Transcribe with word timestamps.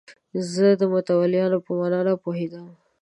زه 0.53 0.67
د 0.79 0.81
متولیانو 0.93 1.57
په 1.65 1.71
معنی 1.77 2.01
نه 2.07 2.13
پوهېدم. 2.23 2.65